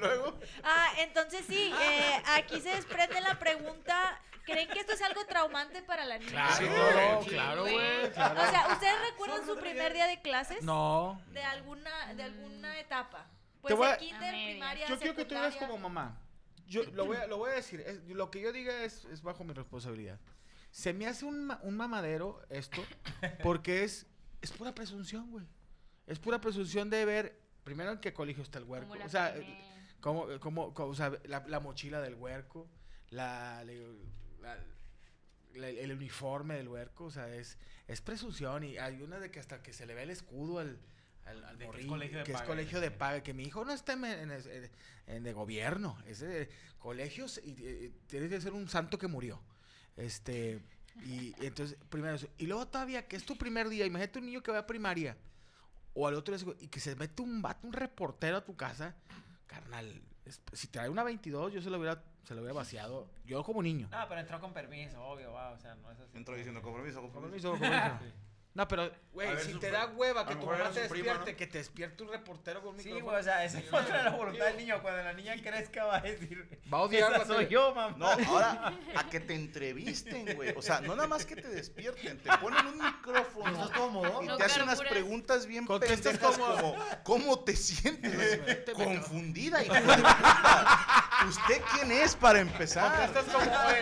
[0.02, 0.38] luego.
[0.64, 4.20] Ah, entonces sí, eh, aquí se desprende la pregunta.
[4.46, 6.32] ¿Creen que esto es algo traumante para la niña?
[6.32, 8.12] Claro, Sí, claro, güey.
[8.12, 8.42] claro.
[8.44, 10.62] O sea, ¿ustedes recuerdan su primer día de clases?
[10.64, 11.20] No.
[11.32, 13.26] De alguna, de alguna etapa.
[13.26, 15.60] Te Pues voy a- de kinder, primaria, Yo quiero que tú secundaria.
[15.68, 16.20] como mamá.
[16.68, 17.80] Yo lo voy a, lo voy a decir.
[17.82, 20.20] es- lo que yo diga es, es bajo mi responsabilidad.
[20.76, 22.84] Se me hace un, ma- un mamadero esto
[23.44, 24.06] porque es,
[24.42, 25.46] es pura presunción, güey.
[26.06, 28.90] Es pura presunción de ver, primero en qué colegio está el huerco.
[28.90, 29.58] Como la O sea, tiene.
[30.02, 32.68] como, como, como, o sea, la, la mochila del huerco,
[33.10, 33.64] la,
[34.42, 34.58] la-
[35.54, 37.58] la- el uniforme del huerco, o sea, es,
[37.88, 40.78] es presunción y hay una de que hasta que se le ve el escudo al,
[41.24, 43.34] al, al De que es morrillo, colegio de que es paga, colegio de paga, que
[43.34, 44.72] mi hijo no está en, en- en-
[45.08, 49.42] en de gobierno, es de colegios y, y- tiene que ser un santo que murió.
[49.98, 50.62] Este,
[51.06, 52.28] y, entonces, primero eso.
[52.38, 55.18] Y luego todavía, que es tu primer día, imagínate un niño que va a primaria
[55.94, 58.96] o al otro día, y que se mete un vato, un reportero a tu casa,
[59.48, 63.44] carnal, es- si trae una 22, yo se lo hubiera, se lo hubiera vaciado, yo
[63.44, 63.88] como niño.
[63.92, 66.18] Ah, pero entró con permiso, obvio, va, o sea, no es así.
[66.18, 67.52] Entró diciendo compromiso, compromiso.
[67.52, 68.16] Compromiso, compromiso.
[68.56, 71.38] No, pero, güey, si te da hueva que tu mamá te prima, despierte, ¿no?
[71.38, 73.12] que te despierte un reportero con un Sí, micrófono.
[73.12, 74.82] güey, o sea, es en contra de la voluntad del niño.
[74.82, 77.50] Cuando la niña crezca va a decir, Va a odiar esa soy tele".
[77.50, 77.98] yo, mamá.
[77.98, 80.54] No, ahora a que te entrevisten, güey.
[80.56, 84.24] O sea, no nada más que te despierten, te ponen un micrófono ¿Estás cómodo?
[84.24, 88.40] y No te hacen unas preguntas bien Contestas pendejas como- ¿cómo te sientes?
[88.74, 91.10] Confundida, hijo de puta.
[91.28, 93.08] ¿Usted quién es para empezar?
[93.14, 93.82] Contestas como, güey,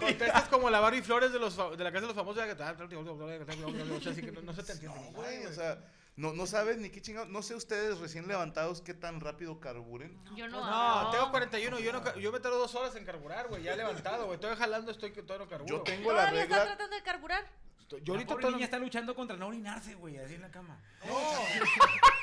[0.00, 2.42] contestas como la Barbie Flores de, los, de la casa de los famosos.
[2.42, 4.98] O sea, así que no, no se te entiende.
[5.00, 5.78] No, güey, o sea,
[6.16, 7.28] no, no sabes ni qué chingados.
[7.30, 10.18] No sé ustedes recién levantados qué tan rápido carburen.
[10.36, 10.60] Yo no.
[11.04, 14.26] No, tengo 41, yo, no, yo me tardo dos horas en carburar, güey, ya levantado,
[14.26, 15.76] güey, estoy jalando, estoy que todavía no carburo.
[15.78, 16.76] Yo tengo la Todavía está regla.
[16.76, 17.44] tratando de carburar.
[17.80, 20.42] Estoy- yo La ahorita pobre niña no- está luchando contra no orinarse, güey, así en
[20.42, 20.78] la cama.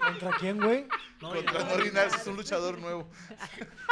[0.00, 0.86] ¿Contra quién, güey?
[1.20, 3.10] Contra no orinarse, es un luchador nuevo.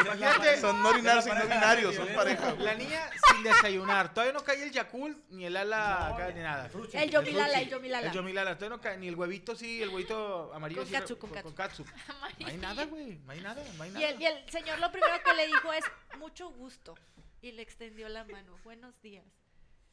[0.00, 2.52] Imagínate, Son no orinarse y no binarios, son pareja.
[2.52, 2.64] güey.
[2.64, 6.70] la niña sin desayunar, todavía no cae el Yakult, ni el ala acá, ni nada.
[6.94, 8.06] El Yomilala, el Yomilala.
[8.06, 11.18] El Yomilala, todavía no cae, ni el huevito sí, el huevito amarillo Con sí, catsup,
[11.18, 11.86] con con, catsup.
[12.40, 14.08] No hay nada, güey, no hay nada, no hay Y nada.
[14.08, 15.84] el, y el señor lo primero que le dijo es,
[16.18, 16.94] mucho gusto.
[17.42, 18.56] Y le extendió la mano.
[18.64, 19.24] Buenos días.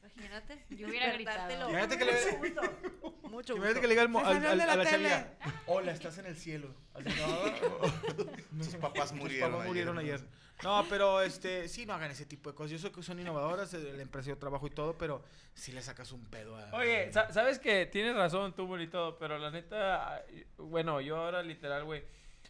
[0.02, 0.64] Imagínate.
[0.70, 1.50] Yo hubiera gritado.
[1.70, 2.62] Imagínate que le Mucho gusto.
[3.28, 5.26] Mucho Imagínate que le diga al, al- al- a la
[5.66, 6.74] hola, estás en el cielo.
[6.94, 9.52] Así, no, Tus papás murieron.
[9.52, 10.20] papás murieron ayer.
[10.62, 12.72] No, pero este, sí, no hagan ese tipo de cosas.
[12.72, 15.80] Yo sé que son innovadoras, eh, la empresa de trabajo y todo, pero sí le
[15.80, 16.70] sacas un pedo a.
[16.74, 20.22] Oye, sa- ¿sabes que Tienes razón tú, y todo, pero la neta,
[20.58, 22.02] bueno, yo ahora literal, güey,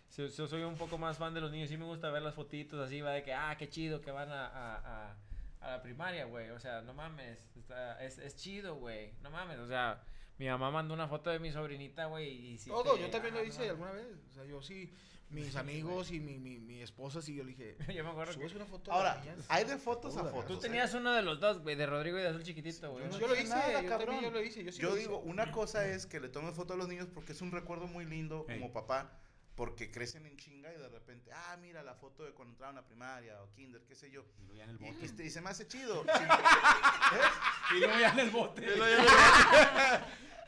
[0.09, 1.69] so- soy un poco más fan de los niños.
[1.69, 4.31] Sí me gusta ver las fotitos así, va de que, ah, qué chido que van
[4.33, 4.77] a, a,
[5.11, 5.17] a-
[5.61, 6.51] a la primaria, güey.
[6.51, 9.13] O sea, no mames, está- es, es chido, güey.
[9.23, 10.03] No mames, o sea,
[10.39, 12.71] mi mamá mandó una foto de mi sobrinita, güey, y sí.
[12.71, 14.07] Todo, te- yo también ah, lo no hice alguna vez.
[14.31, 14.93] O sea, yo sí,
[15.29, 18.51] mis amigos y mi, mi, mi esposa, sí, yo le dije, Yo me acuerdo ¿subes
[18.51, 20.47] que una foto Ahora, hay de fotos a fotos.
[20.47, 20.59] tú ¿eh?
[20.63, 23.09] tenías uno de los dos, güey, de Rodrigo y de Azul chiquitito, güey.
[23.11, 24.21] Yo Yo lo hice, nada, yo cabrón.
[24.23, 24.65] yo lo hice.
[24.65, 25.31] Yo, sí Yo lo digo, hice.
[25.31, 28.07] una cosa es que le tomes foto a los niños porque es un recuerdo muy
[28.07, 29.13] lindo como papá,
[29.61, 32.87] porque crecen en chinga y de repente, ah, mira la foto de cuando entraron a
[32.87, 34.25] primaria o kinder, qué sé yo.
[34.51, 35.05] Y ya en el bote.
[35.05, 36.03] y te- y se me hace chido.
[37.77, 38.67] Y luego ya en el bote.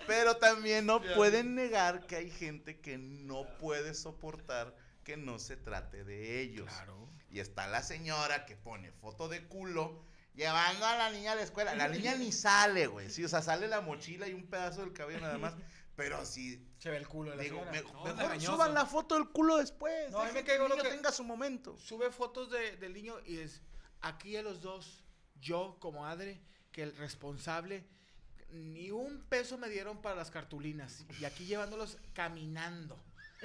[0.07, 5.59] Pero también no pueden negar que hay gente que no puede soportar que no se
[5.59, 6.69] trate de ellos.
[6.69, 7.07] Claro.
[7.31, 10.03] Y está la señora que pone foto de culo
[10.35, 11.75] llevando a la niña a la escuela.
[11.75, 13.11] La niña ni sale, güey.
[13.11, 15.53] Sí, o sea, sale la mochila y un pedazo del cabello nada más.
[15.97, 17.73] Pero si Se ve el culo de la digo, señora.
[17.73, 20.11] me- No, mejor suban la foto del culo después.
[20.11, 21.77] No, a mí me que caigo el lo niño que- tenga su momento.
[21.79, 23.61] Sube fotos de- del niño y es
[24.01, 25.05] aquí a los dos,
[25.41, 26.41] yo como madre,
[26.73, 27.85] que el responsable,
[28.51, 31.05] ni un peso me dieron para las cartulinas.
[31.21, 32.99] Y aquí llevándolos caminando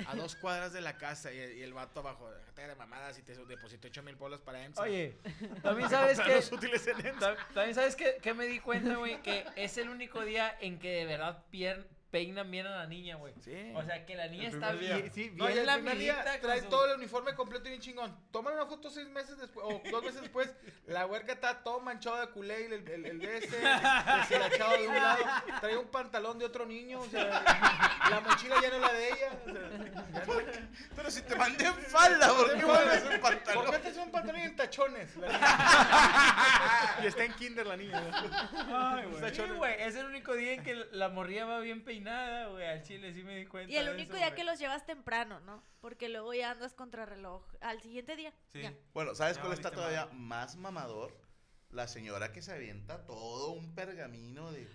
[0.05, 3.23] a dos cuadras de la casa y, y el vato abajo, déjate de mamadas y
[3.23, 4.81] te deposito 8 mil bolas para EMSA.
[4.83, 5.17] Oye,
[5.63, 6.35] también sabes que...
[6.35, 7.35] los útiles en EMSA.
[7.53, 10.89] También sabes que, que me di cuenta, güey, que es el único día en que
[10.91, 13.33] de verdad pier- peinan bien a la niña, güey.
[13.43, 13.71] Sí.
[13.75, 16.61] O sea, que la niña El está bien, sí, No, bien el día con trae
[16.61, 18.15] su- todo el uniforme completo y bien chingón.
[18.31, 20.49] Toman una foto seis meses después, o dos meses después,
[20.87, 24.87] la huerca está todo manchado de culé y el, el, el de ese, deshilachado de
[24.87, 25.23] un lado,
[25.59, 27.23] trae un pantalón de otro niño, o sea,
[28.09, 29.31] la mochila ya no es la de ella.
[29.45, 30.33] O sea, no-
[30.95, 33.65] Pero si te mandé en falda, ¿por qué pones un ¿Por pantalón?
[33.71, 35.15] qué te haces un pantalón y en tachones?
[35.17, 36.99] la niña?
[37.03, 38.01] y está en kinder la niña.
[38.73, 39.35] Ay, güey.
[39.35, 42.65] Sí, güey, es el único día en que la morría va bien peinada, güey.
[42.67, 43.71] Al chile sí me di cuenta.
[43.71, 45.63] Y el de único eso, día que los llevas temprano, ¿no?
[45.79, 47.43] Porque luego ya andas contra reloj.
[47.61, 48.33] Al siguiente día.
[48.51, 48.61] Sí.
[48.61, 48.73] ya.
[48.93, 51.15] Bueno, ¿sabes Ya cuál está todavía más mamador?
[51.69, 54.67] La señora que se avienta todo un pergamino de...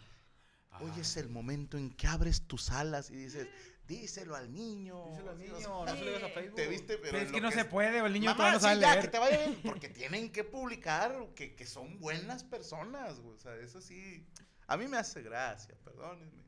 [0.80, 3.46] Hoy es el momento en que abres tus alas y dices,
[3.86, 5.04] díselo al niño.
[5.10, 6.56] Díselo al niño, o no se lo digas a Facebook.
[6.56, 8.58] Te viste, pero, Pero es que no se es- puede, el niño Mamá, todavía no
[8.60, 9.02] sí, sabe ya, leer.
[9.04, 13.34] que te vaya bien, porque tienen que publicar que, que son buenas personas, güey.
[13.36, 14.26] O sea, eso sí,
[14.66, 16.42] a mí me hace gracia, perdónenme.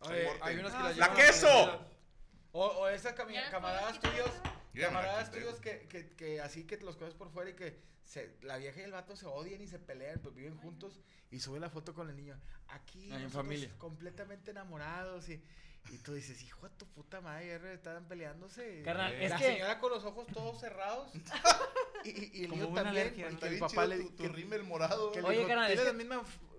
[0.00, 1.46] Oye, hay que las ¡La queso!
[1.48, 1.86] la
[2.52, 4.30] O, o esas camaradas quitar, tuyos
[4.74, 8.34] la camaradas tuyos que, que, que así que los conoces por fuera y que se,
[8.42, 11.60] la vieja y el vato se odian y se pelean, pues viven juntos y suben
[11.60, 12.36] la foto con el niño.
[12.68, 13.70] Aquí en familia.
[13.78, 15.40] completamente enamorados y,
[15.90, 18.82] y tú dices, hijo de tu puta madre, estaban peleándose.
[18.82, 21.12] Carnal, la es que- señora con los ojos todos cerrados
[22.04, 22.86] y, y- y el niño también.
[22.88, 23.38] alergia, y ¿no?
[23.38, 25.12] que Está el papá chido le tu, tu rímel morado.
[25.12, 25.36] que le güey.
[25.36, 25.86] Oye, dijo, carnal, es que-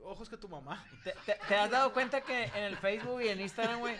[0.03, 0.85] ojos que tu mamá.
[1.03, 3.95] ¿Te, te- te has dado cuenta que en el Facebook y en Instagram, güey,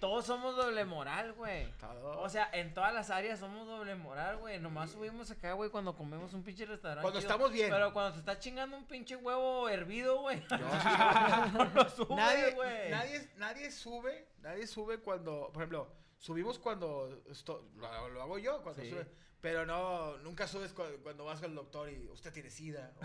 [0.00, 1.72] todos somos doble moral, güey?
[2.16, 4.58] O sea, en todas las áreas somos doble moral, güey.
[4.60, 7.02] Nomás subimos acá, güey, cuando comemos un pinche restaurante.
[7.02, 7.30] Cuando chido.
[7.32, 7.70] estamos bien.
[7.70, 10.42] Pero cuando te está chingando un pinche huevo hervido, güey.
[11.52, 12.90] No lo subes, nadie, güey.
[12.90, 15.88] nadie, nadie sube, nadie sube cuando, por ejemplo,
[16.18, 18.90] subimos cuando esto, lo, lo hago yo cuando Sí.
[18.90, 19.06] sube,
[19.42, 22.92] pero no, nunca subes cu- cuando vas al doctor y usted tiene sida.
[22.94, 23.00] O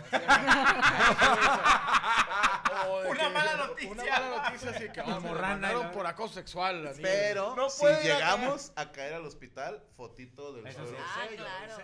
[3.00, 3.90] así, o Una que- mala noticia.
[3.92, 5.20] Una mala noticia, así que oh,
[5.60, 5.92] ¿no?
[5.92, 6.90] por acoso sexual.
[7.02, 10.94] Pero No si llegamos a caer al hospital, fotito del Eso sí.
[10.96, 11.82] Ah, claro.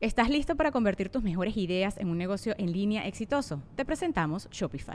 [0.00, 3.62] ¿Estás listo para convertir tus mejores ideas en un negocio en línea exitoso?
[3.76, 4.94] Te presentamos Shopify.